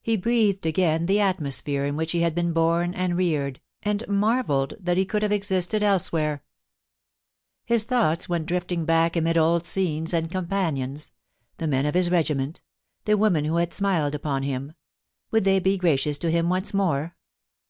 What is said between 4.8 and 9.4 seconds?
that he could have existed elsewhere. His thoughts went drifting back amid